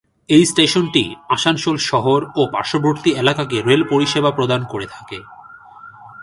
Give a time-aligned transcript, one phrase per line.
[0.29, 1.03] এই স্টেশনটি
[1.29, 5.19] আসানসোল শহর ও পার্শ্ববর্তী এলাকাকে রেল-পরিষেবা প্রদান করে থাকে।